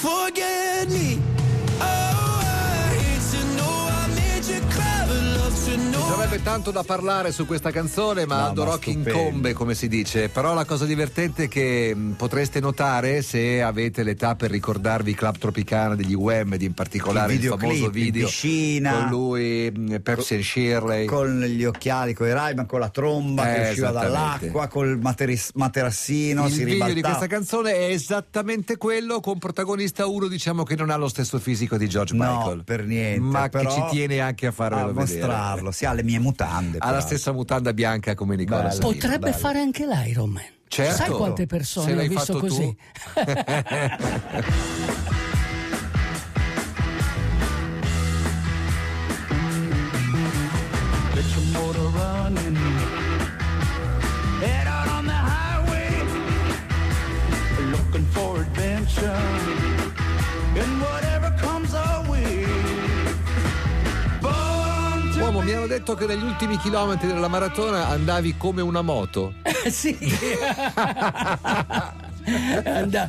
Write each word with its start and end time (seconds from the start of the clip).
forget 0.00 0.49
tanto 6.42 6.70
da 6.70 6.82
parlare 6.82 7.32
su 7.32 7.44
questa 7.46 7.70
canzone, 7.70 8.24
ma 8.26 8.38
No, 8.40 8.46
Aldo 8.46 8.64
Rock 8.64 8.86
incombe, 8.88 9.52
come 9.52 9.74
si 9.74 9.88
dice. 9.88 10.28
Però 10.28 10.54
la 10.54 10.64
cosa 10.64 10.84
divertente 10.84 11.48
che 11.48 11.92
mh, 11.94 12.12
potreste 12.12 12.60
notare, 12.60 13.22
se 13.22 13.62
avete 13.62 14.02
l'età 14.02 14.34
per 14.36 14.50
ricordarvi 14.50 15.14
Club 15.14 15.36
Tropicana 15.38 15.94
degli 15.94 16.14
UM, 16.14 16.54
ed 16.54 16.62
in 16.62 16.72
particolare 16.72 17.32
il, 17.32 17.38
videoclip, 17.38 17.70
famoso 17.72 17.90
video 17.90 18.26
piscina. 18.26 18.92
con 18.92 19.08
lui, 19.08 19.70
mh, 19.70 19.98
Pepsi 20.02 20.34
and 20.34 20.42
Shirley. 20.42 21.04
Con 21.06 21.40
gli 21.42 21.64
occhiali, 21.64 22.14
con 22.14 22.26
i 22.28 22.32
Rayman, 22.32 22.66
con 22.66 22.80
la 22.80 22.88
tromba 22.88 23.52
Eh, 23.52 23.62
che 23.62 23.68
usciva 23.70 23.90
dall'acqua, 23.90 24.66
col 24.68 24.98
materis- 25.00 25.50
materassino, 25.54 26.46
il 26.46 26.52
si 26.52 26.64
video 26.64 26.86
di 26.86 26.92
ribaltava. 26.94 27.16
questa 27.16 27.34
canzone 27.36 27.72
è 27.74 27.90
esattamente 27.92 28.76
quello, 28.76 29.20
con 29.20 29.38
protagonista 29.38 30.06
uno, 30.06 30.26
diciamo 30.26 30.62
che 30.64 30.76
non 30.76 30.90
ha 30.90 30.96
lo 30.96 31.08
stesso 31.08 31.38
fisico 31.38 31.76
di 31.76 31.88
George 31.88 32.14
No, 32.14 32.24
Michael. 32.36 32.64
per 32.64 32.84
niente. 32.84 33.20
Ma 33.20 33.48
però 33.48 33.74
che 33.74 33.80
ci 33.82 33.86
tiene 33.96 34.20
anche 34.20 34.46
a 34.46 34.52
farvelo 34.52 34.90
a 34.90 34.92
vedere. 34.92 35.20
mostrarlo. 35.20 35.70
Si 35.70 35.84
ha 35.84 35.92
le 35.92 36.02
mie 36.02 36.18
mutande. 36.30 36.78
Ha 36.78 36.90
la 36.90 37.00
stessa 37.00 37.32
mutanda 37.32 37.72
bianca 37.72 38.14
come 38.14 38.36
Nicola 38.36 38.62
Bello. 38.62 38.74
Savino. 38.74 38.92
Potrebbe 38.92 39.18
bello. 39.18 39.36
fare 39.36 39.60
anche 39.60 39.86
l'Iron 39.86 40.30
Man. 40.30 40.44
Certo. 40.68 40.94
Sai 40.94 41.10
quante 41.10 41.46
persone 41.46 41.92
ho 41.92 41.96
l'hai 41.96 42.08
visto 42.08 42.38
così? 42.38 42.76
detto 65.70 65.94
che 65.94 66.06
negli 66.06 66.22
ultimi 66.24 66.58
chilometri 66.58 67.06
della 67.06 67.28
maratona 67.28 67.86
andavi 67.88 68.36
come 68.36 68.60
una 68.60 68.82
moto. 68.82 69.34
sì. 69.70 69.96
No, 72.22 73.08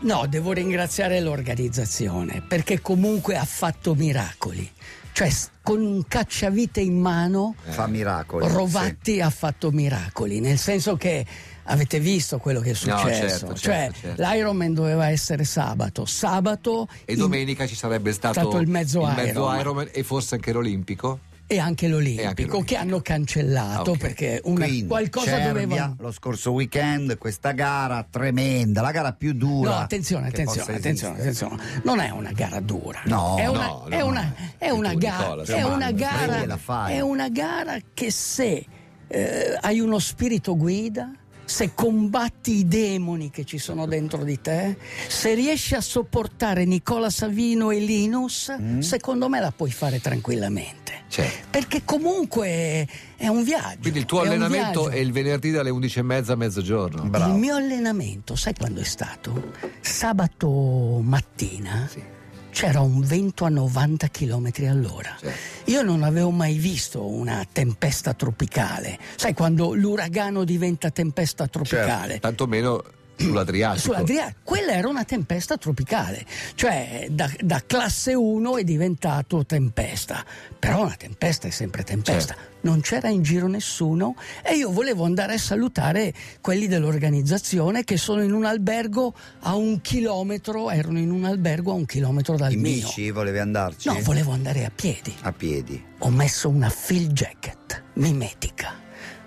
no, 0.00 0.26
devo 0.28 0.52
ringraziare 0.52 1.20
l'organizzazione 1.20 2.42
perché 2.46 2.80
comunque 2.80 3.36
ha 3.36 3.44
fatto 3.44 3.94
miracoli. 3.94 4.68
Cioè, 5.12 5.30
con 5.62 5.80
un 5.80 6.04
cacciavite 6.06 6.80
in 6.80 6.98
mano, 6.98 7.54
Fa 7.62 7.86
miracoli. 7.86 8.46
Rovatti 8.48 9.20
ha 9.20 9.30
fatto 9.30 9.70
miracoli, 9.70 10.40
nel 10.40 10.58
senso 10.58 10.96
che 10.96 11.24
avete 11.64 12.00
visto 12.00 12.38
quello 12.38 12.60
che 12.60 12.70
è 12.70 12.76
No, 12.86 12.98
successo. 12.98 13.28
certo, 13.46 13.54
cioè, 13.54 13.74
certo, 13.92 13.98
certo. 14.00 14.22
l'Ironman 14.22 14.74
doveva 14.74 15.08
essere 15.08 15.44
sabato, 15.44 16.04
sabato 16.04 16.88
E 17.04 17.12
in- 17.12 17.18
domenica 17.20 17.64
ci 17.66 17.76
sarebbe 17.76 18.12
stato, 18.12 18.40
stato 18.40 18.58
il 18.58 18.68
mezzo 18.68 19.00
Ironman. 19.08 19.58
Ironman 19.60 19.88
e 19.92 20.02
forse 20.02 20.34
anche 20.34 20.52
l'Olimpico. 20.52 21.20
E 21.50 21.58
anche 21.58 21.88
l'Olimpico, 21.88 22.20
E 22.22 22.26
anche 22.26 22.42
l'Olimpico. 22.42 22.64
che 22.64 22.76
hanno 22.76 23.00
cancellato 23.00 23.90
Ah, 23.90 23.94
ok. 23.94 23.98
perché 23.98 24.40
una- 24.44 24.66
Quindi, 24.66 24.86
qualcosa 24.86 25.26
Cervia, 25.30 25.46
dovevano. 25.48 25.96
lo 25.98 26.12
scorso 26.12 26.52
weekend 26.52 27.16
questa 27.16 27.52
gara 27.52 28.06
tremenda, 28.08 28.82
la 28.82 28.90
gara 28.92 29.12
più 29.14 29.32
dura. 29.32 29.70
No, 29.70 29.76
attenzione, 29.78 30.28
attenzione, 30.28 30.74
attenzione, 30.76 31.18
attenzione. 31.18 31.56
Non 31.84 32.00
è 32.00 32.10
una 32.10 32.32
gara 32.32 32.60
dura. 32.60 33.00
No, 33.06 33.36
è 33.38 33.46
una, 33.46 33.66
no, 33.66 33.86
è 33.88 33.98
no. 33.98 34.06
una, 34.06 34.34
è 34.58 34.68
una 34.70 34.90
tu, 34.92 34.98
gara, 34.98 35.34
Nicola, 35.36 35.44
è 35.56 35.62
una 35.62 35.90
gara, 35.92 36.86
è 36.88 37.00
una 37.00 37.28
gara 37.30 37.78
che 37.94 38.10
se 38.10 38.66
eh, 39.08 39.58
hai 39.62 39.80
uno 39.80 39.98
spirito 39.98 40.54
guida, 40.54 41.10
se 41.46 41.72
combatti 41.74 42.56
i 42.58 42.68
demoni 42.68 43.30
che 43.30 43.46
ci 43.46 43.56
sono 43.56 43.86
dentro 43.86 44.22
di 44.22 44.38
te, 44.38 44.76
se 45.08 45.32
riesci 45.32 45.74
a 45.74 45.80
sopportare 45.80 46.66
Nicola 46.66 47.08
Savino 47.08 47.70
e 47.70 47.78
Linus, 47.78 48.54
Mm. 48.60 48.80
secondo 48.80 49.30
me 49.30 49.40
la 49.40 49.50
puoi 49.50 49.70
fare 49.70 49.98
tranquillamente. 49.98 50.87
Certo. 51.08 51.46
Perché 51.50 51.82
comunque 51.84 52.86
è 53.16 53.26
un 53.28 53.42
viaggio. 53.42 53.80
Quindi 53.80 54.00
il 54.00 54.04
tuo 54.04 54.22
è 54.22 54.26
allenamento 54.26 54.88
è 54.90 54.96
il 54.96 55.10
venerdì 55.12 55.50
dalle 55.50 55.70
11.30 55.70 56.30
a 56.30 56.34
mezzogiorno. 56.36 57.02
Bravo. 57.04 57.32
Il 57.32 57.38
mio 57.38 57.56
allenamento, 57.56 58.36
sai 58.36 58.54
quando 58.54 58.80
è 58.80 58.84
stato? 58.84 59.52
Sabato 59.80 61.00
mattina 61.02 61.88
Sì. 61.90 62.02
c'era 62.50 62.80
un 62.80 63.00
vento 63.00 63.44
a 63.44 63.48
90 63.48 64.08
km 64.08 64.50
all'ora. 64.68 65.16
Certo. 65.18 65.70
Io 65.70 65.82
non 65.82 66.02
avevo 66.02 66.30
mai 66.30 66.56
visto 66.58 67.06
una 67.06 67.46
tempesta 67.50 68.14
tropicale. 68.14 68.98
Sai 69.16 69.32
quando 69.34 69.74
l'uragano 69.74 70.44
diventa 70.44 70.90
tempesta 70.90 71.46
tropicale? 71.46 72.18
Tanto 72.20 72.46
meno 72.46 72.82
sull'Adriatico. 73.18 73.80
Sull'Adriatico. 73.80 74.38
Quella 74.42 74.72
era 74.72 74.88
una 74.88 75.04
tempesta 75.04 75.56
tropicale, 75.56 76.24
cioè 76.54 77.06
da, 77.10 77.30
da 77.40 77.62
classe 77.66 78.14
1 78.14 78.58
è 78.58 78.64
diventato 78.64 79.44
tempesta, 79.44 80.24
però 80.58 80.82
una 80.82 80.94
tempesta 80.96 81.48
è 81.48 81.50
sempre 81.50 81.82
tempesta. 81.82 82.34
Certo. 82.34 82.56
Non 82.60 82.80
c'era 82.80 83.08
in 83.08 83.22
giro 83.22 83.46
nessuno 83.46 84.16
e 84.42 84.54
io 84.56 84.70
volevo 84.70 85.04
andare 85.04 85.34
a 85.34 85.38
salutare 85.38 86.12
quelli 86.40 86.66
dell'organizzazione 86.66 87.84
che 87.84 87.96
sono 87.96 88.22
in 88.22 88.32
un 88.32 88.44
albergo 88.44 89.14
a 89.40 89.54
un 89.54 89.80
chilometro, 89.80 90.70
erano 90.70 90.98
in 90.98 91.10
un 91.10 91.24
albergo 91.24 91.70
a 91.70 91.74
un 91.74 91.86
chilometro 91.86 92.36
dal 92.36 92.52
In 92.52 92.60
mio. 92.60 92.72
bici 92.72 93.10
volevi 93.10 93.38
andarci? 93.38 93.88
No, 93.88 93.98
volevo 94.02 94.32
andare 94.32 94.64
a 94.64 94.72
piedi. 94.74 95.14
A 95.20 95.32
piedi. 95.32 95.82
Ho 95.98 96.10
messo 96.10 96.48
una 96.48 96.68
field 96.68 97.12
jacket 97.12 97.82
mimetica 97.94 98.74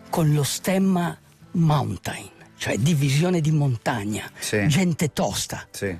con 0.09 0.34
lo 0.34 0.44
stemma 0.44 1.18
mountain, 1.51 2.30
cioè 2.62 2.78
divisione 2.78 3.42
di 3.42 3.50
montagna, 3.50 4.30
Sì. 4.38 4.68
gente 4.68 5.14
tosta 5.14 5.66
Sì. 5.72 5.98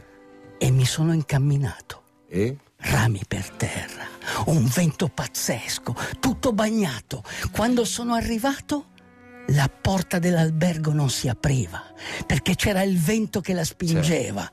e 0.60 0.70
mi 0.70 0.86
sono 0.86 1.12
incamminato. 1.12 2.04
E? 2.30 2.56
Rami 2.78 3.22
per 3.28 3.50
terra, 3.50 4.06
un 4.46 4.66
vento 4.68 5.08
pazzesco, 5.08 5.96
tutto 6.20 6.54
bagnato. 6.54 7.24
Quando 7.52 7.84
sono 7.84 8.14
arrivato, 8.14 8.90
la 9.48 9.70
porta 9.70 10.20
dell'albergo 10.20 10.94
non 10.94 11.10
si 11.10 11.28
apriva 11.28 11.84
perché 12.28 12.54
c'era 12.56 12.84
il 12.84 12.96
vento 12.98 13.42
che 13.42 13.54
la 13.54 13.64
spingeva. 13.66 14.48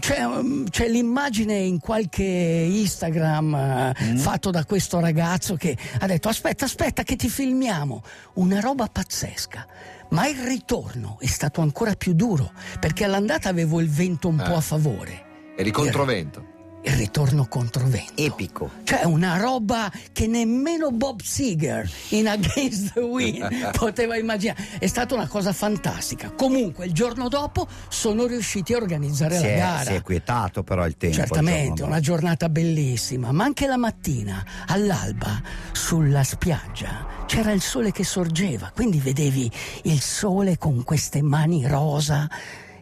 C'è, 0.00 0.24
um, 0.24 0.68
c'è 0.68 0.88
l'immagine 0.88 1.54
in 1.54 1.78
qualche 1.78 2.24
Instagram 2.24 3.54
eh, 3.96 4.16
fatto 4.16 4.50
da 4.50 4.64
questo 4.64 4.98
ragazzo 4.98 5.54
che 5.54 5.76
ha 6.00 6.06
detto 6.06 6.28
aspetta, 6.28 6.64
aspetta 6.64 7.04
che 7.04 7.14
ti 7.14 7.28
filmiamo. 7.28 8.02
Una 8.34 8.58
roba 8.58 8.86
pazzesca. 8.88 9.66
Ma 10.12 10.26
il 10.28 10.36
ritorno 10.36 11.16
è 11.20 11.26
stato 11.26 11.62
ancora 11.62 11.94
più 11.94 12.12
duro 12.12 12.52
perché 12.78 13.04
all'andata 13.04 13.48
avevo 13.48 13.80
il 13.80 13.88
vento 13.88 14.28
un 14.28 14.36
po' 14.36 14.56
a 14.56 14.60
favore. 14.60 15.54
Eri 15.56 15.70
controvento. 15.70 16.51
Il 16.84 16.92
ritorno 16.94 17.46
controvento. 17.46 18.12
Epico. 18.16 18.70
Cioè 18.82 19.04
una 19.04 19.36
roba 19.38 19.90
che 20.12 20.26
nemmeno 20.26 20.90
Bob 20.90 21.20
Seger 21.22 21.88
in 22.08 22.26
Against 22.26 22.94
the 22.94 23.00
Wind 23.00 23.70
poteva 23.78 24.16
immaginare. 24.16 24.60
È 24.80 24.86
stata 24.88 25.14
una 25.14 25.28
cosa 25.28 25.52
fantastica. 25.52 26.32
Comunque 26.32 26.86
il 26.86 26.92
giorno 26.92 27.28
dopo 27.28 27.68
sono 27.88 28.26
riusciti 28.26 28.74
a 28.74 28.78
organizzare 28.78 29.36
Si 29.36 29.42
la 29.42 29.48
è, 29.48 29.56
gara. 29.56 29.84
si 29.84 29.92
è 29.94 30.02
quietato 30.02 30.64
però 30.64 30.84
il 30.84 30.96
tempo. 30.96 31.16
Certamente, 31.16 31.82
una 31.84 32.00
giornata 32.00 32.48
bellissima, 32.48 33.30
ma 33.30 33.44
anche 33.44 33.66
la 33.68 33.76
mattina, 33.76 34.44
all'alba, 34.66 35.40
sulla 35.70 36.24
spiaggia, 36.24 37.06
c'era 37.26 37.52
il 37.52 37.62
sole 37.62 37.92
che 37.92 38.02
sorgeva, 38.04 38.72
quindi 38.74 38.98
vedevi 38.98 39.48
il 39.84 40.00
sole 40.00 40.58
con 40.58 40.82
queste 40.82 41.22
mani 41.22 41.64
rosa 41.66 42.28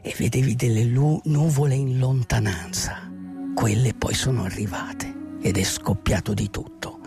e 0.00 0.14
vedevi 0.16 0.56
delle 0.56 0.84
lu- 0.84 1.20
nuvole 1.24 1.74
in 1.74 1.98
lontananza. 1.98 3.08
Quelle 3.60 3.92
poi 3.92 4.14
sono 4.14 4.44
arrivate 4.44 5.12
ed 5.42 5.58
è 5.58 5.62
scoppiato 5.62 6.32
di 6.32 6.48
tutto. 6.50 7.00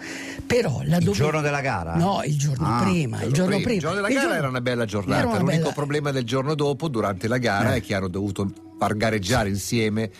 Però 0.46 0.81
la 0.84 0.97
Il 0.97 1.03
dove- 1.03 1.18
giorno 1.18 1.41
della 1.41 1.62
gara? 1.62 1.96
No, 1.96 2.22
il 2.24 2.38
giorno 2.38 2.68
Ah, 2.78 2.84
prima, 2.84 3.24
il 3.24 3.31
giorno 3.34 3.56
prima. 3.58 3.72
Il 3.72 3.80
giorno 3.80 3.96
della 3.96 4.08
Il 4.09 4.14
gara 4.14 4.25
giorno- 4.28 4.40
era 4.40 4.50
una 4.50 4.62
bella 4.62 4.86
giornata. 4.86 5.25
una 5.28 5.40
L'unico 5.40 5.62
bella- 5.62 5.72
problema 5.74 6.12
del 6.12 6.24
giorno 6.25 6.53
dopo, 6.53 6.88
durante 6.90 7.28
la 7.28 7.40
gara, 7.40 7.74
Eh. 7.74 7.78
è 7.78 7.81
che 7.81 7.96
hanno 7.96 8.08
dovuto 8.08 8.52
far 8.78 8.96
gareggiare 8.96 9.50
insieme 9.50 10.12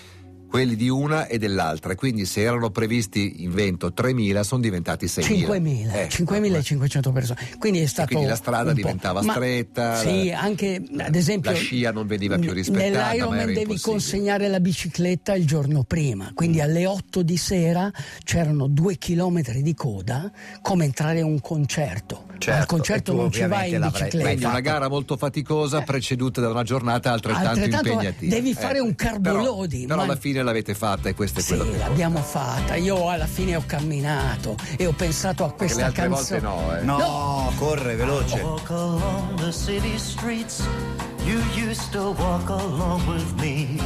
quelli 0.53 0.75
di 0.75 0.87
una 0.87 1.25
e 1.25 1.39
dell'altra. 1.39 1.95
Quindi 1.95 2.25
se 2.27 2.41
erano 2.41 2.69
previsti 2.69 3.41
in 3.41 3.51
vento 3.55 3.88
3.000, 3.88 4.41
sono 4.41 4.61
diventati 4.61 5.07
6.000. 5.07 5.47
5.000, 5.47 5.94
Eh, 5.95 6.07
5.500 6.09 7.11
persone. 7.11 7.39
Quindi 7.57 7.79
è 7.79 7.88
stato. 7.88 8.09
quindi 8.09 8.27
la 8.27 8.35
strada 8.35 8.71
diventava 8.71 9.23
Ma- 9.23 9.33
stretta, 9.33 9.97
Sì, 9.97 10.29
la- 10.29 10.41
anche 10.41 10.79
ad 10.95 11.15
esempio. 11.15 11.50
la 11.50 11.57
scia 11.57 11.91
non 11.91 12.05
veniva 12.05 12.38
più 12.38 12.51
rispettata, 12.53 13.00
ma 13.00 13.07
Nell'Ironman 13.07 13.45
devi 13.47 13.59
impossibile. 13.61 13.79
consegnare 13.81 14.47
la 14.47 14.59
bicicletta 14.59 15.33
il 15.33 15.47
giorno 15.47 15.83
prima. 15.85 16.29
Quindi 16.35 16.61
alle 16.61 16.85
8 16.85 17.23
di 17.23 17.38
sera 17.38 17.91
c'erano 18.23 18.67
due 18.67 18.97
chilometri 18.97 19.63
di 19.63 19.73
coda, 19.73 20.31
come 20.61 20.85
entrare 20.85 21.21
a 21.21 21.25
un 21.25 21.41
concerto. 21.41 22.25
Certo, 22.38 22.59
al 22.59 22.67
concerto 22.67 23.13
e 23.13 23.15
non 23.15 23.31
ci 23.31 23.44
vai 23.45 23.73
in 23.73 23.79
bicicletta. 23.91 24.19
Quindi 24.27 24.44
una 24.45 24.59
gara 24.59 24.88
molto 24.89 25.17
faticosa, 25.17 25.81
preceduta 25.81 26.41
da 26.41 26.49
una 26.49 26.63
giornata 26.63 27.11
altrettanto, 27.11 27.47
Altrettanto, 27.49 27.88
impegnativa. 27.89 28.35
devi 28.35 28.53
fare 28.53 28.79
un 28.79 28.94
carbolodi, 28.95 29.81
Però, 29.85 29.88
però 29.88 30.01
alla 30.03 30.15
fine 30.17 30.43
l'avete 30.44 30.74
fatta 30.75 31.10
e 31.10 31.16
questo 31.16 31.40
è 31.40 31.42
Sì, 31.44 31.56
quello 31.56 31.72
che 31.72 31.78
l'abbiamo 31.78 32.19
fatta. 32.19 32.75
Io 32.75 33.10
alla 33.10 33.25
fine 33.28 33.56
ho 33.56 33.63
camminato 33.66 34.56
e 34.78 34.86
ho 34.86 34.92
pensato 34.94 35.44
a 35.45 35.51
Perché 35.51 35.74
le 35.75 35.92
questa 35.92 36.04
altre 36.04 36.40
canzone. 36.40 36.40
volte 36.42 36.86
no, 36.86 36.98
eh. 37.00 37.04
No, 37.06 37.54
corre 37.57 37.95
veloce. 37.95 38.40
Walk 38.42 38.69
along 38.69 39.36
the 39.40 39.51
city 39.51 39.98
streets. 39.98 40.63
You 41.25 41.40
used 41.56 41.92
to 41.92 42.12
walk 42.18 42.50
along 42.50 43.06
with 43.07 43.34
me. 43.40 43.80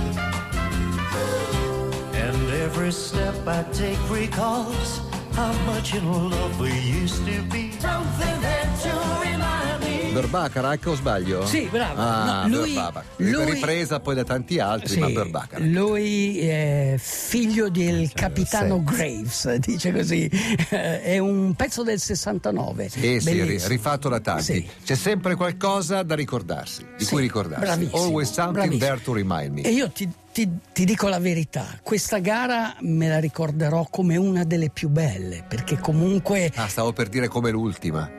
Every 2.13 2.91
step 2.91 3.35
I 3.47 3.63
take 3.71 3.97
recalls 4.09 5.01
how 5.33 5.53
much 5.65 5.93
in 5.93 6.29
love 6.29 6.59
we 6.59 6.71
used 7.01 7.25
to 7.25 7.41
be. 7.51 7.71
Something 7.79 8.41
that 8.41 8.67
me. 9.23 9.36
Berbacarac 10.21 10.85
o 10.87 10.95
sbaglio? 10.95 11.45
Sì, 11.45 11.67
bravo. 11.69 12.01
Ah, 12.01 12.45
No, 12.47 12.57
lui- 12.57 12.73
lui- 13.17 13.51
ripresa 13.51 13.99
poi 13.99 14.15
da 14.15 14.23
tanti 14.23 14.57
altri, 14.59 14.93
Sì, 14.93 14.99
ma 14.99 15.09
Berbacarac. 15.09 15.63
lui 15.67 16.39
è 16.39 16.95
figlio 16.97 17.69
del 17.69 18.11
capitano 18.13 18.83
sì. 18.87 18.95
Graves, 18.95 19.55
dice 19.57 19.91
così. 19.93 20.27
È 20.69 21.19
un 21.19 21.53
pezzo 21.53 21.83
del 21.83 21.99
69. 21.99 22.89
Sì, 22.89 23.19
sì, 23.19 23.23
Bellissimo. 23.35 23.67
rifatto 23.69 24.09
da 24.09 24.19
tanti. 24.19 24.43
Sì. 24.43 24.67
C'è 24.83 24.95
sempre 24.95 25.35
qualcosa 25.35 26.01
da 26.01 26.15
ricordarsi, 26.15 26.83
di 26.97 27.03
Sì, 27.05 27.11
cui 27.11 27.21
ricordarsi. 27.21 27.63
bravissimo, 27.65 28.01
Always 28.01 28.31
something 28.31 28.53
bravissimo. 28.55 28.85
there 28.85 29.01
to 29.03 29.13
remind 29.13 29.51
me. 29.53 29.61
E 29.61 29.69
io 29.69 29.89
ti, 29.91 30.09
ti- 30.33 30.49
ti 30.73 30.83
dico 30.85 31.07
la 31.09 31.19
verità, 31.19 31.65
questa 31.83 32.17
gara 32.17 32.75
me 32.79 33.07
la 33.07 33.19
ricorderò 33.19 33.87
come 33.89 34.17
una 34.17 34.43
delle 34.45 34.69
più 34.71 34.89
belle, 34.89 35.43
perché 35.47 35.77
comunque 35.77 36.51
Ah, 36.55 36.67
stavo 36.67 36.91
per 36.91 37.07
dire 37.07 37.27
come 37.27 37.51
l'ultima. 37.51 38.09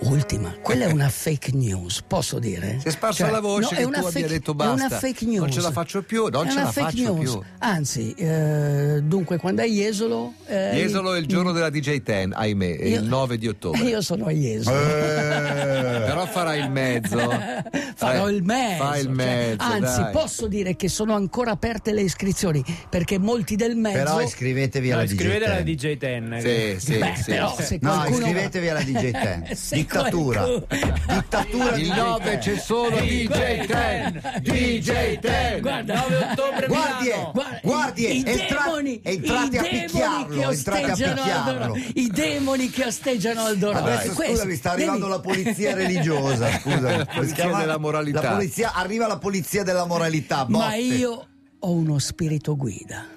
Ultima, 0.00 0.54
quella 0.60 0.84
è 0.86 0.92
una 0.92 1.08
fake 1.08 1.52
news, 1.54 2.02
posso 2.06 2.38
dire? 2.38 2.78
Si 2.80 2.88
è 2.88 2.90
sparsa 2.90 3.24
Cioè, 3.24 3.32
la 3.32 3.40
voce 3.40 3.60
no, 3.62 3.68
che 3.68 3.76
è 3.76 3.82
una 3.84 3.98
tu 4.00 4.06
abbia 4.06 4.20
fake- 4.20 4.28
detto 4.32 4.50
È 4.52 4.54
una 4.66 4.74
basta, 4.88 4.98
fake 4.98 5.24
news. 5.24 5.38
non 5.40 5.50
ce 5.50 5.60
la 5.60 5.70
faccio 5.72 6.02
più, 6.02 6.26
non 6.28 6.46
È 6.46 6.50
ce 6.50 6.54
la 6.58 6.66
fake 6.72 6.90
faccio 6.96 7.14
news. 7.14 7.30
più. 7.30 7.42
Anzi, 7.58 8.12
eh, 8.12 9.00
dunque, 9.02 9.38
quando 9.38 9.62
è 9.62 9.66
Jesolo... 9.66 10.34
eh, 10.46 10.70
Jesolo 10.74 11.14
è 11.14 11.18
il 11.18 11.26
giorno 11.26 11.52
della 11.52 11.70
DJ 11.70 12.02
10, 12.02 12.30
ahimè, 12.32 12.76
è 12.78 12.86
io- 12.86 12.98
il 13.00 13.04
9 13.04 13.38
di 13.38 13.48
ottobre. 13.48 13.80
Io 13.86 14.00
sono 14.02 14.26
a 14.26 14.32
Jesolo. 14.32 14.76
Però 14.78 16.26
farai 16.26 16.60
il 16.60 16.70
mezzo. 16.70 17.16
Farò 17.96 18.28
Eh, 18.28 18.32
il 18.32 18.42
mezzo. 18.42 18.84
Fai 18.84 18.98
il 19.00 19.04
cioè, 19.06 19.14
mezzo. 19.14 19.62
anzi, 19.62 20.00
dai. 20.02 20.12
posso 20.12 20.46
dire 20.46 20.76
che 20.76 20.88
sono 20.88 21.14
ancora 21.14 21.52
aperte 21.52 21.92
le 21.92 22.02
iscrizioni 22.02 22.62
perché 22.90 23.18
molti 23.18 23.56
del 23.56 23.76
mezzo. 23.76 23.96
Però 23.98 24.20
iscrivetevi 24.20 24.92
alla 24.92 25.04
No, 25.04 25.10
iscrivete 25.10 25.44
alla 25.46 25.60
DJ10. 25.60 25.98
DJ10. 25.98 26.40
Sì, 26.76 26.92
sì, 26.92 26.98
Beh, 26.98 27.12
sì. 27.16 27.30
però 27.30 27.54
sì. 27.56 27.62
se 27.62 27.78
No, 27.80 27.90
qualcuno... 27.94 28.16
iscrivetevi 28.18 28.68
alla 28.68 28.80
DJ10. 28.80 29.52
Se 29.56 29.85
Dittatura. 29.86 30.44
Dittatura 30.46 31.76
Il 31.76 31.88
DJ10. 31.92 31.96
9 31.96 32.38
c'è 32.38 32.56
solo 32.58 32.96
DJ 32.98 33.66
10. 33.66 34.40
DJ 34.40 35.18
10. 35.18 35.60
Guarda, 35.60 35.94
9 35.94 36.16
ottobre 36.32 36.66
Guardie, 36.66 37.14
Milano. 37.14 37.32
Guardie, 37.62 38.08
i, 38.08 38.24
entra- 38.26 38.62
demoni, 38.64 39.00
entrate 39.02 39.56
i 39.56 39.58
a 39.58 39.62
demoni 39.62 39.80
picchiarlo, 39.86 40.26
che 40.40 40.42
entrate 40.42 40.80
a 40.80 40.92
osteggiano 40.92 41.14
picchiarlo. 41.22 41.76
I 41.94 42.08
demoni 42.08 42.70
che 42.70 42.84
osteggiano 42.84 43.40
Aldorò. 43.44 43.78
Adesso 43.78 44.12
Questo, 44.14 44.34
scusami, 44.34 44.54
sta 44.56 44.70
arrivando 44.72 45.06
devi- 45.06 45.10
la 45.10 45.20
polizia 45.20 45.74
religiosa. 45.74 46.50
Scusa, 46.58 46.96
La 46.96 47.04
polizia 47.06 47.56
della 47.56 47.78
moralità. 47.78 48.20
La 48.22 48.30
polizia, 48.32 48.72
arriva 48.74 49.06
la 49.06 49.18
polizia 49.18 49.62
della 49.62 49.86
moralità. 49.86 50.46
Ma 50.48 50.58
botte. 50.68 50.76
io 50.78 51.26
ho 51.58 51.70
uno 51.70 51.98
spirito 51.98 52.56
guida. 52.56 53.14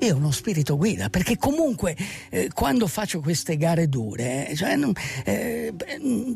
Ho 0.00 0.14
uno 0.16 0.30
spirito 0.30 0.76
guida 0.76 1.08
perché 1.10 1.36
comunque 1.36 1.96
eh, 2.30 2.50
quando 2.54 2.86
faccio 2.86 3.20
queste 3.20 3.56
gare 3.56 3.88
dure 3.88 4.52
cioè, 4.54 4.76
non- 4.76 4.92
eh, 5.24 5.74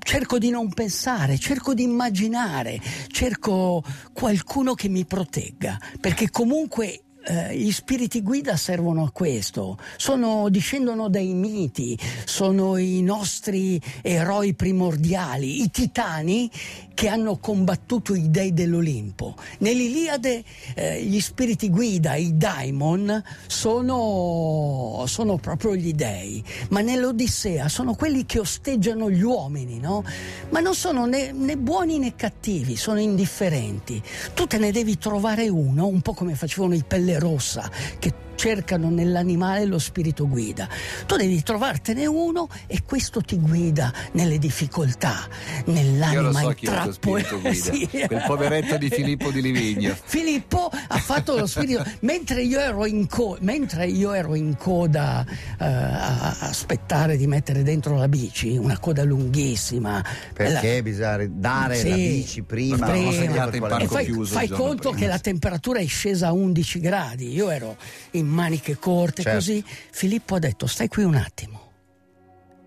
cerco 0.00 0.38
di 0.38 0.50
non 0.50 0.68
pensare, 0.72 1.38
cerco 1.38 1.72
di 1.72 1.84
immaginare, 1.84 2.80
cerco 3.06 3.82
qualcuno 4.12 4.74
che 4.74 4.88
mi 4.88 5.04
protegga 5.04 5.78
perché 6.00 6.28
comunque 6.30 7.02
eh, 7.24 7.56
gli 7.56 7.70
spiriti 7.70 8.22
guida 8.22 8.56
servono 8.56 9.04
a 9.04 9.10
questo, 9.10 9.78
sono, 9.96 10.48
discendono 10.48 11.08
dai 11.08 11.34
miti, 11.34 11.98
sono 12.24 12.76
i 12.76 13.02
nostri 13.02 13.80
eroi 14.02 14.54
primordiali, 14.54 15.62
i 15.62 15.70
titani 15.70 16.50
che 16.94 17.08
hanno 17.08 17.38
combattuto 17.38 18.14
i 18.14 18.30
dei 18.30 18.52
dell'Olimpo. 18.52 19.34
Nell'Iliade 19.58 20.44
eh, 20.74 21.02
gli 21.02 21.20
spiriti 21.20 21.70
guida, 21.70 22.14
i 22.14 22.36
daimon, 22.36 23.22
sono, 23.46 25.04
sono 25.06 25.36
proprio 25.38 25.74
gli 25.74 25.92
dei, 25.92 26.42
ma 26.70 26.80
nell'Odissea 26.80 27.68
sono 27.68 27.94
quelli 27.94 28.26
che 28.26 28.38
osteggiano 28.38 29.10
gli 29.10 29.22
uomini, 29.22 29.78
no? 29.78 30.04
Ma 30.50 30.60
non 30.60 30.74
sono 30.74 31.06
né, 31.06 31.32
né 31.32 31.56
buoni 31.56 31.98
né 31.98 32.14
cattivi, 32.14 32.76
sono 32.76 33.00
indifferenti. 33.00 34.02
Tu 34.34 34.46
te 34.46 34.58
ne 34.58 34.72
devi 34.72 34.98
trovare 34.98 35.48
uno, 35.48 35.86
un 35.86 36.00
po' 36.00 36.14
come 36.14 36.34
facevano 36.34 36.74
i 36.74 36.84
pelle 36.86 37.11
rossa, 37.18 37.70
che 37.98 38.12
cercano 38.34 38.90
nell'animale 38.90 39.64
lo 39.64 39.78
spirito 39.78 40.28
guida. 40.28 40.68
Tu 41.06 41.16
devi 41.16 41.42
trovartene 41.42 42.06
uno 42.06 42.48
e 42.66 42.82
questo 42.84 43.20
ti 43.20 43.38
guida 43.38 43.92
nelle 44.12 44.38
difficoltà, 44.38 45.26
Io 45.66 45.72
nell'anima 45.72 46.20
lo 46.22 46.32
so 46.32 46.48
chi 46.50 46.66
è 46.66 46.70
il 46.70 46.74
tuo 46.74 46.90
trappole. 46.92 47.22
spirito 47.22 47.40
guida. 47.40 47.88
Sì. 48.00 48.06
Quel 48.06 48.22
poveretto 48.26 48.76
di 48.78 48.88
Filippo 48.90 49.30
di 49.30 49.40
Livigno. 49.42 49.96
Filippo 50.04 50.70
ha 50.88 50.98
fatto 50.98 51.36
lo 51.36 51.46
spirito 51.46 51.84
mentre 52.00 52.42
io 52.42 52.58
ero 52.60 52.86
in, 52.86 53.06
co- 53.06 53.36
mentre 53.40 53.86
io 53.86 54.12
ero 54.12 54.34
in 54.34 54.56
coda 54.56 55.24
eh, 55.58 55.64
a 55.64 56.36
aspettare 56.40 57.16
di 57.16 57.26
mettere 57.26 57.62
dentro 57.62 57.96
la 57.96 58.08
bici, 58.08 58.56
una 58.56 58.78
coda 58.78 59.02
lunghissima. 59.04 60.04
Perché 60.32 60.82
bisogna 60.82 61.18
dare 61.28 61.76
Sì, 61.76 61.88
la 61.88 61.96
bici 61.96 62.42
prima? 62.42 62.86
prima. 62.86 63.10
non 63.10 63.24
in 63.24 63.30
E 63.32 63.34
parco 63.34 63.68
motivo. 63.68 63.90
fai, 63.94 64.04
chiuso 64.04 64.34
fai 64.34 64.48
conto 64.48 64.90
prima. 64.90 64.96
che 64.98 65.06
la 65.06 65.18
temperatura 65.18 65.78
è 65.80 65.86
scesa 65.86 66.28
a 66.28 66.32
11 66.32 66.80
gradi, 66.80 67.32
io 67.32 67.50
ero 67.50 67.76
in 68.12 68.26
maniche 68.32 68.76
corte 68.78 69.22
Certo. 69.22 69.38
così. 69.38 69.64
Filippo 69.90 70.34
ha 70.34 70.38
detto 70.38 70.66
stai 70.66 70.88
qui 70.88 71.04
un 71.04 71.14
attimo. 71.14 71.60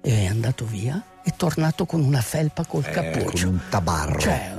E 0.02 0.12
è 0.24 0.26
andato 0.28 0.66
via 0.66 1.04
è 1.24 1.36
tornato 1.36 1.88
con 1.88 2.04
una 2.04 2.22
felpa 2.22 2.66
col 2.66 2.86
Eh, 2.86 2.92
cappuccio. 2.92 3.46
Con 3.46 3.54
un 3.56 3.62
tabarro. 3.70 4.20
Cioè, 4.20 4.55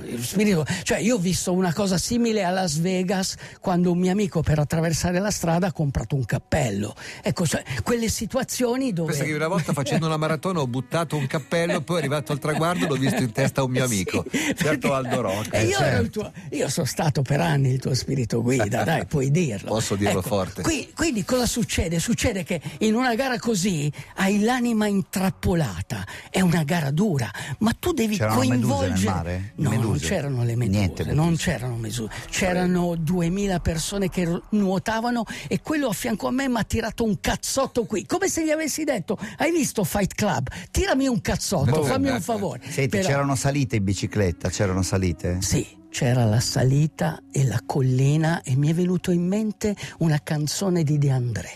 cioè, 0.83 0.99
io 0.99 1.17
ho 1.17 1.19
visto 1.19 1.53
una 1.53 1.73
cosa 1.73 1.99
simile 1.99 2.45
a 2.45 2.51
Las 2.51 2.79
Vegas 2.79 3.37
quando 3.61 3.91
un 3.93 3.99
mio 3.99 4.11
amico 4.13 4.43
per 4.43 4.59
attraversare 4.59 5.19
la 5.19 5.31
strada 5.31 5.69
ha 5.69 5.73
comprato 5.73 6.15
un 6.17 6.25
cappello. 6.25 6.95
Ecco, 7.23 7.47
cioè, 7.47 7.63
quelle 7.83 8.09
situazioni 8.09 8.93
dove... 8.93 9.11
Pensa 9.13 9.25
che 9.25 9.33
una 9.35 9.49
volta 9.49 9.73
facendo 9.73 10.07
una 10.07 10.17
maratona 10.17 10.61
ho 10.61 10.67
buttato 10.67 11.17
un 11.17 11.27
cappello, 11.27 11.81
poi 11.81 11.99
arrivato 11.99 12.33
al 12.33 12.39
traguardo 12.39 12.87
l'ho 12.87 12.95
visto 12.97 13.23
in 13.23 13.33
testa 13.33 13.61
a 13.61 13.65
un 13.65 13.71
mio 13.71 13.85
amico, 13.87 14.25
Sì, 14.31 14.55
certo 14.57 14.95
Aldo 14.95 15.21
Rocca. 15.21 15.57
E 15.59 15.65
io, 15.65 15.77
certo. 15.77 15.85
ero 15.85 16.03
il 16.03 16.11
tuo- 16.11 16.33
io 16.51 16.69
sono 16.69 16.87
stato 16.87 17.23
per 17.23 17.41
anni 17.41 17.71
il 17.73 17.81
tuo 17.81 17.95
spirito 17.95 18.43
guida, 18.43 18.85
dai, 18.85 19.05
puoi 19.07 19.31
dirlo. 19.31 19.69
Posso 19.69 19.95
dirlo 19.97 20.21
Ecco, 20.21 20.29
forte. 20.29 20.63
qui- 20.63 20.91
quindi 20.95 21.25
cosa 21.25 21.47
succede? 21.47 21.99
Succede 21.99 22.43
che 22.45 22.61
in 22.81 22.95
una 22.95 23.15
gara 23.15 23.39
così 23.39 23.91
hai 24.17 24.41
l'anima 24.41 24.87
intrappolata, 24.87 26.05
è 26.31 26.41
una 26.41 26.63
gara 26.65 26.91
dura, 26.91 27.31
ma 27.59 27.73
tu 27.79 27.93
devi 27.93 28.17
C'erano 28.17 28.41
meduse 28.41 28.57
coinvolgere. 28.59 28.95
nel 28.95 29.05
mare? 29.05 29.53
No, 29.57 29.71
non 29.71 29.79
Meduse? 29.79 30.06
C'erano 30.09 30.45
le 30.45 30.57
meduse, 30.57 30.79
Niente 30.79 31.05
meduse. 31.05 31.23
non 31.25 31.37
c'erano 31.37 31.77
meduse. 31.77 32.09
C'erano 32.31 32.95
2000 32.97 33.61
persone 33.61 34.09
che 34.09 34.41
nuotavano 34.51 35.25
e 35.49 35.61
quello 35.61 35.89
a 35.89 35.93
fianco 35.93 36.27
a 36.27 36.31
me 36.31 36.49
mi 36.49 36.57
ha 36.59 36.65
tirato 36.65 37.05
un 37.05 37.21
cazzotto 37.21 37.85
qui, 37.85 38.07
come 38.07 38.29
se 38.29 38.45
gli 38.45 38.51
avessi 38.51 38.85
detto: 38.85 39.19
Hai 39.39 39.51
visto 39.51 39.85
Fight 39.85 40.15
Club? 40.15 40.49
Tirami 40.71 41.07
un 41.09 41.21
cazzotto, 41.21 41.83
fammi 41.85 42.09
un 42.11 42.21
favore. 42.21 42.61
Senti, 42.69 42.97
Però- 42.99 43.09
c'erano 43.09 43.35
salite 43.35 43.77
in 43.77 43.85
bicicletta? 43.85 44.49
C'erano 44.49 44.83
salite? 44.83 45.39
sì, 45.41 45.67
c'era 45.91 46.25
la 46.25 46.41
salita 46.41 47.23
e 47.33 47.45
la 47.47 47.61
collina 47.65 48.43
e 48.43 48.55
mi 48.57 48.69
è 48.69 48.75
venuto 48.75 49.11
in 49.11 49.27
mente 49.27 49.75
una 49.99 50.21
canzone 50.23 50.83
di 50.83 50.99
De 50.99 51.11
André. 51.11 51.51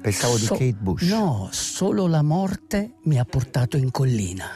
Pensavo 0.00 0.36
di 0.36 0.44
So- 0.44 0.54
Kate 0.54 0.76
Bush. 0.78 1.02
No, 1.08 1.48
solo 1.52 2.06
la 2.06 2.22
morte 2.22 2.94
mi 3.04 3.18
ha 3.18 3.24
portato 3.24 3.76
in 3.76 3.90
collina. 3.90 4.46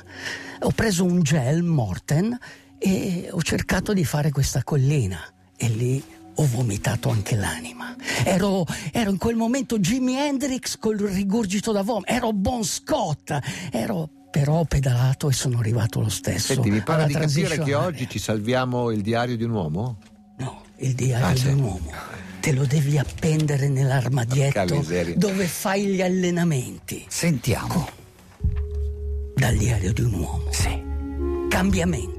Ho 0.61 0.71
preso 0.71 1.05
un 1.05 1.21
gel 1.23 1.63
Morten 1.63 2.37
e 2.87 3.29
ho 3.33 3.43
cercato 3.43 3.93
di 3.93 4.05
fare 4.05 4.31
questa 4.31 4.63
collina 4.63 5.19
e 5.57 5.69
lì 5.69 6.01
ho 6.39 6.47
vomitato 6.47 7.09
anche 7.09 7.35
l'anima. 7.35 7.97
Ero, 8.25 8.65
ero 8.93 9.11
in 9.11 9.19
quel 9.19 9.35
momento 9.35 9.79
Jimi 9.81 10.15
Hendrix 10.15 10.79
col 10.79 10.97
rigurgito 10.99 11.73
da 11.73 11.83
vomito, 11.83 12.13
ero 12.13 12.33
Bon 12.33 12.63
Scott, 12.63 13.37
ero 13.73 14.09
però 14.31 14.59
ho 14.59 14.65
pedalato 14.67 15.31
e 15.31 15.33
sono 15.33 15.59
arrivato 15.59 15.99
lo 16.01 16.11
stesso. 16.11 16.53
Senti, 16.53 16.71
mi 16.71 16.83
pare 16.83 17.07
di 17.07 17.15
capire 17.15 17.59
che 17.59 17.75
oggi 17.75 18.09
ci 18.09 18.19
salviamo 18.19 18.91
il 18.91 19.01
diario 19.01 19.37
di 19.37 19.45
un 19.45 19.51
uomo? 19.51 19.99
No, 20.39 20.63
il 20.77 20.95
diario 20.95 21.27
Ah, 21.27 21.33
di 21.33 21.49
un 21.49 21.61
uomo. 21.61 21.91
Te 22.41 22.53
lo 22.53 22.67
devi 22.67 22.99
appendere 22.99 23.69
nell'armadietto 23.69 24.85
dove 25.17 25.47
fai 25.47 25.87
gli 25.87 26.03
allenamenti. 26.03 27.05
Sentiamo. 27.09 27.89
Dal 29.35 29.57
diario 29.57 29.93
di 29.93 30.03
un 30.03 30.15
uomo. 30.15 30.45
Sì. 30.51 30.85
Cambiamento. 31.49 32.16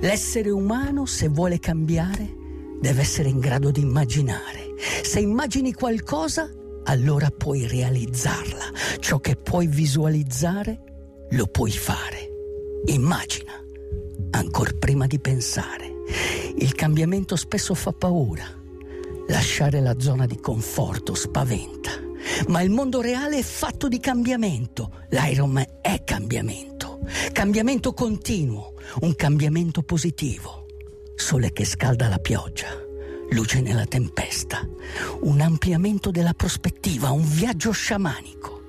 L'essere 0.00 0.50
umano, 0.50 1.06
se 1.06 1.28
vuole 1.28 1.58
cambiare, 1.58 2.36
deve 2.80 3.02
essere 3.02 3.28
in 3.28 3.38
grado 3.38 3.70
di 3.70 3.80
immaginare. 3.80 4.74
Se 5.02 5.20
immagini 5.20 5.72
qualcosa, 5.72 6.50
allora 6.84 7.30
puoi 7.30 7.66
realizzarla. 7.66 8.64
Ciò 8.98 9.18
che 9.18 9.36
puoi 9.36 9.66
visualizzare, 9.66 10.80
lo 11.30 11.46
puoi 11.46 11.70
fare. 11.70 12.28
Immagina, 12.86 13.52
ancora 14.30 14.70
prima 14.78 15.06
di 15.06 15.18
pensare. 15.18 15.92
Il 16.56 16.74
cambiamento 16.74 17.36
spesso 17.36 17.74
fa 17.74 17.92
paura. 17.92 18.44
Lasciare 19.28 19.80
la 19.80 19.94
zona 19.98 20.26
di 20.26 20.40
conforto 20.40 21.14
spaventa. 21.14 21.90
Ma 22.48 22.62
il 22.62 22.70
mondo 22.70 23.00
reale 23.00 23.38
è 23.38 23.42
fatto 23.42 23.88
di 23.88 24.00
cambiamento. 24.00 25.04
L'Ironman 25.10 25.66
è 25.80 26.02
cambiamento. 26.04 27.00
Cambiamento 27.32 27.92
continuo, 27.92 28.74
un 29.00 29.14
cambiamento 29.14 29.82
positivo. 29.82 30.66
Sole 31.14 31.52
che 31.52 31.64
scalda 31.64 32.08
la 32.08 32.18
pioggia, 32.18 32.68
luce 33.30 33.60
nella 33.60 33.86
tempesta, 33.86 34.66
un 35.20 35.40
ampliamento 35.40 36.10
della 36.10 36.34
prospettiva, 36.34 37.10
un 37.10 37.26
viaggio 37.26 37.70
sciamanico. 37.70 38.62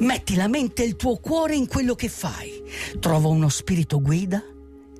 Metti 0.00 0.34
la 0.34 0.48
mente 0.48 0.82
e 0.82 0.86
il 0.86 0.96
tuo 0.96 1.16
cuore 1.16 1.54
in 1.56 1.66
quello 1.66 1.94
che 1.94 2.08
fai, 2.08 2.62
trova 3.00 3.28
uno 3.28 3.48
spirito 3.48 4.00
guida 4.00 4.42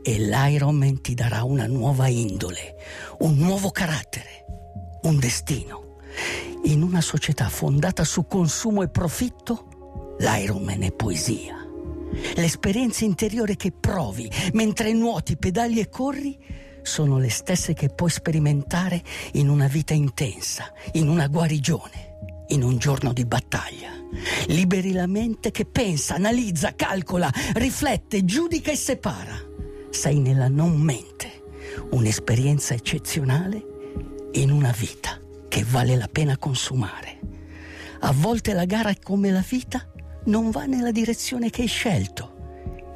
e 0.03 0.19
l'Ironman 0.19 1.01
ti 1.01 1.15
darà 1.15 1.43
una 1.43 1.67
nuova 1.67 2.07
indole, 2.07 2.77
un 3.19 3.37
nuovo 3.37 3.71
carattere, 3.71 4.45
un 5.03 5.19
destino. 5.19 5.97
In 6.65 6.83
una 6.83 7.01
società 7.01 7.49
fondata 7.49 8.05
su 8.05 8.27
consumo 8.27 8.83
e 8.83 8.89
profitto, 8.89 10.15
l'Ironman 10.19 10.83
è 10.83 10.93
poesia. 10.93 11.66
L'esperienza 12.35 13.05
interiore 13.05 13.57
che 13.57 13.73
provi 13.73 14.31
mentre 14.53 14.93
nuoti, 14.93 15.37
pedali 15.37 15.81
e 15.81 15.89
corri 15.89 16.39
sono 16.83 17.19
le 17.19 17.31
stesse 17.31 17.75
che 17.75 17.89
puoi 17.89 18.11
sperimentare 18.11 19.03
in 19.33 19.49
una 19.49 19.67
vita 19.67 19.93
intensa, 19.93 20.73
in 20.93 21.09
una 21.09 21.27
guarigione, 21.27 22.45
in 22.49 22.63
un 22.63 22.79
giorno 22.79 23.13
di 23.13 23.25
battaglia. 23.25 23.91
Liberi 24.47 24.93
la 24.93 25.07
mente 25.07 25.51
che 25.51 25.65
pensa, 25.65 26.15
analizza, 26.15 26.75
calcola, 26.75 27.31
riflette, 27.55 28.25
giudica 28.25 28.71
e 28.71 28.77
separa. 28.77 29.37
Sei 29.91 30.21
nella 30.21 30.49
non 30.49 30.79
mente, 30.81 31.43
un'esperienza 31.91 32.75
eccezionale 32.75 33.75
in 34.33 34.51
una 34.51 34.75
vita 34.77 35.21
che 35.49 35.65
vale 35.65 35.97
la 35.97 36.09
pena 36.09 36.39
consumare. 36.39 37.19
A 38.01 38.13
volte 38.13 38.53
la 38.53 38.65
gara 38.65 38.91
è 38.91 38.99
come 39.03 39.31
la 39.31 39.45
vita, 39.47 39.91
non 40.26 40.50
va 40.50 40.64
nella 40.66 40.92
direzione 40.92 41.50
che 41.50 41.62
hai 41.62 41.68
scelto. 41.68 42.35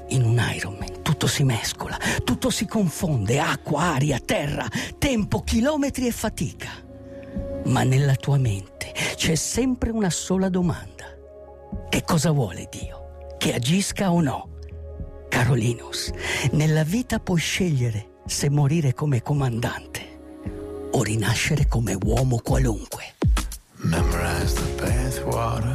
In 0.08 0.24
un 0.24 0.42
Ironman 0.54 1.02
tutto 1.02 1.26
si 1.26 1.44
mescola, 1.44 1.98
tutto 2.24 2.50
si 2.50 2.66
confonde, 2.66 3.38
acqua, 3.38 3.94
aria, 3.94 4.18
terra, 4.18 4.66
tempo, 4.98 5.42
chilometri 5.42 6.06
e 6.06 6.12
fatica. 6.12 6.68
Ma 7.66 7.82
nella 7.82 8.14
tua 8.14 8.38
mente 8.38 8.92
c'è 9.14 9.34
sempre 9.34 9.90
una 9.90 10.10
sola 10.10 10.48
domanda. 10.48 11.04
Che 11.88 12.02
cosa 12.04 12.30
vuole 12.30 12.68
Dio? 12.70 13.26
Che 13.38 13.54
agisca 13.54 14.10
o 14.10 14.20
no? 14.20 14.48
Carolinus, 15.28 16.10
nella 16.52 16.82
vita 16.82 17.20
puoi 17.20 17.38
scegliere 17.38 18.18
se 18.26 18.50
morire 18.50 18.94
come 18.94 19.22
comandante 19.22 20.08
o 20.92 21.02
rinascere 21.02 21.68
come 21.68 21.96
uomo 22.02 22.40
qualunque. 22.42 23.14
Memorize 23.76 24.54
the 24.54 24.82
bathwater, 24.82 25.72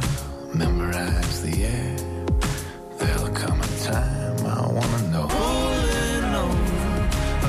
memorize 0.56 1.42
the 1.42 1.64
air. 1.64 1.96
There'll 2.98 3.28
come 3.30 3.60
a 3.60 3.66
time 3.84 4.46
I 4.46 4.66
wanna 4.72 5.02
know. 5.12 5.26
Pulling 5.28 6.34
on 6.44 6.56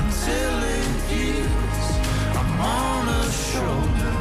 until 0.00 0.54
it 0.76 0.90
heals. 1.08 1.86
I'm 2.38 2.60
on 2.60 3.08
a 3.08 3.24
shoulder 3.48 4.14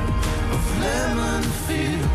of 0.56 0.80
lemon 0.80 1.44
fields. 1.66 2.07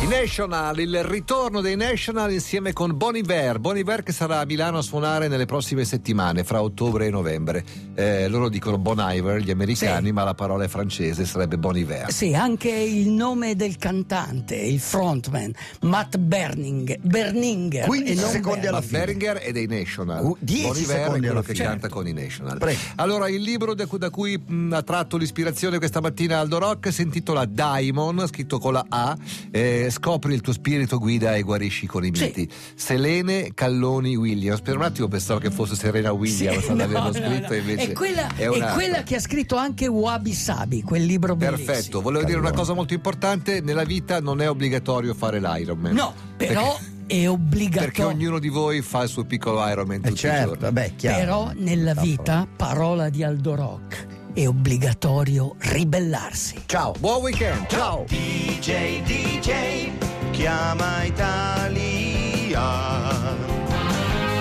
I 0.00 0.06
National, 0.06 0.78
il 0.78 1.02
ritorno 1.02 1.60
dei 1.60 1.74
National 1.74 2.32
insieme 2.32 2.72
con 2.72 2.96
Bon 2.96 3.16
Iver. 3.16 3.58
Bon 3.58 3.76
Iver 3.76 4.04
che 4.04 4.12
sarà 4.12 4.38
a 4.38 4.44
Milano 4.44 4.78
a 4.78 4.82
suonare 4.82 5.26
nelle 5.26 5.44
prossime 5.44 5.84
settimane, 5.84 6.44
fra 6.44 6.62
ottobre 6.62 7.06
e 7.06 7.10
novembre. 7.10 7.64
Eh, 7.94 8.28
loro 8.28 8.48
dicono 8.48 8.78
Bon 8.78 8.96
Iver, 9.00 9.40
gli 9.40 9.50
americani, 9.50 10.06
Sì. 10.06 10.12
ma 10.12 10.22
la 10.22 10.34
parola 10.34 10.62
è 10.64 10.68
francese, 10.68 11.24
sarebbe 11.26 11.58
Bon 11.58 11.76
Iver. 11.76 12.12
Sì, 12.12 12.32
anche 12.32 12.70
il 12.70 13.08
nome 13.08 13.56
del 13.56 13.76
cantante, 13.76 14.54
il 14.54 14.78
frontman, 14.78 15.50
Matt 15.82 16.16
Berning, 16.16 16.96
Berninger. 17.00 17.84
15 17.86 18.12
e 18.12 18.20
non 18.20 18.30
secondi 18.30 18.60
Berning. 18.60 18.66
alla 18.68 18.80
fine. 18.80 18.98
Beringer 19.00 19.40
e 19.42 19.52
dei 19.52 19.66
National. 19.66 20.24
Uh, 20.24 20.36
10 20.38 20.62
Bon 20.62 20.76
Iver 20.76 20.96
è 21.00 21.08
quello 21.18 21.40
che 21.42 21.52
fine. 21.54 21.64
canta 21.66 21.88
con 21.88 22.06
i 22.06 22.12
National. 22.12 22.56
Prego. 22.58 22.78
Allora, 22.96 23.28
il 23.28 23.42
libro 23.42 23.74
da, 23.74 23.86
cui- 23.86 23.98
da 23.98 24.10
cui 24.10 24.38
mh, 24.38 24.72
ha 24.74 24.82
tratto 24.82 25.16
l'ispirazione 25.16 25.78
questa 25.78 26.00
mattina 26.00 26.38
Aldo 26.38 26.58
Rock 26.58 26.92
si 26.92 27.02
intitola 27.02 27.44
Daimon, 27.46 28.24
scritto 28.28 28.58
con 28.60 28.72
la 28.74 28.86
A. 28.88 29.16
eh, 29.50 29.86
scopri 29.90 30.34
il 30.34 30.40
tuo 30.40 30.52
spirito 30.52 30.98
guida 30.98 31.34
e 31.34 31.42
guarisci 31.42 31.86
con 31.86 32.04
i 32.04 32.10
Sì. 32.14 32.24
miti. 32.24 32.48
Selene 32.74 33.50
Calloni 33.54 34.16
Williams. 34.16 34.60
Per 34.60 34.76
un 34.76 34.82
attimo 34.82 35.08
pensavo 35.08 35.38
che 35.40 35.50
fosse 35.50 35.74
Serena 35.74 36.12
Williams 36.12 36.64
Sì, 36.64 36.70
ad 36.70 36.76
no, 36.76 36.82
averlo 36.84 37.06
no, 37.06 37.12
scritto, 37.12 37.48
no. 37.48 37.54
invece 37.54 37.90
È 37.90 37.92
quella, 37.92 38.34
è 38.34 38.48
è 38.48 38.72
quella 38.72 39.02
che 39.02 39.16
ha 39.16 39.20
scritto 39.20 39.56
anche 39.56 39.86
Wabi 39.86 40.32
Sabi, 40.32 40.82
quel 40.82 41.04
libro 41.04 41.36
bellissimo. 41.36 41.66
Perfetto, 41.66 42.00
volevo 42.00 42.24
dire 42.24 42.38
una 42.38 42.52
cosa 42.52 42.72
molto 42.74 42.94
importante, 42.94 43.60
nella 43.60 43.84
vita 43.84 44.20
non 44.20 44.40
è 44.40 44.48
obbligatorio 44.48 45.14
fare 45.14 45.40
l'Ironman. 45.40 45.92
No, 45.94 46.12
però 46.36 46.76
Perché- 46.76 46.96
è 47.22 47.28
obbligatorio. 47.28 47.84
Perché 47.86 48.02
ognuno 48.04 48.38
di 48.38 48.48
voi 48.48 48.82
fa 48.82 49.02
il 49.02 49.08
suo 49.08 49.24
piccolo 49.24 49.66
Ironman 49.66 49.96
Eh 49.96 50.00
tutti 50.00 50.12
i 50.12 50.16
certo, 50.16 50.46
giorni. 50.48 50.62
vabbè, 50.62 50.92
chiaro. 50.96 51.18
Però 51.18 51.52
nella 51.56 51.94
vita, 51.94 52.46
parola 52.54 53.08
di 53.08 53.22
Aldo 53.22 53.54
Rock, 53.54 54.06
è 54.42 54.46
obbligatorio 54.46 55.56
ribellarsi. 55.58 56.62
Ciao, 56.66 56.92
buon 57.00 57.22
weekend. 57.22 57.66
Ciao. 57.66 58.04
DJ 58.06 59.02
DJ 59.02 59.90
chiama 60.30 61.02
Italia 61.02 62.62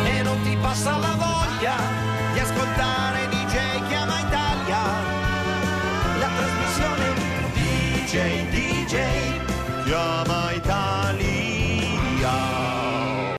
e 0.06 0.22
non 0.22 0.40
ti 0.44 0.56
passa 0.62 0.98
la 0.98 1.16
voglia 1.18 1.78
di 2.32 2.40
ascoltare 2.40 3.28
DJ 3.30 3.88
chiama 3.88 4.20
Italia. 4.20 4.82
La 6.20 6.30
trasmissione 6.38 7.14
DJ 7.56 8.50
DJ 8.52 8.96
chiama 9.84 10.37